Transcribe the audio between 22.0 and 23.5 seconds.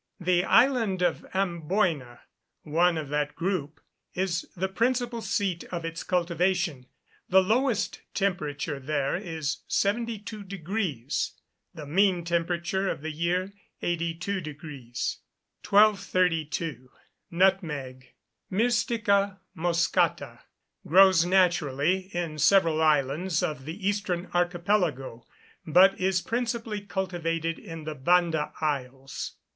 in several islands